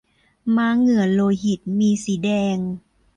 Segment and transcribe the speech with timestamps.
[0.55, 2.57] ม้าเหงื่อโลหิต มีสีแดง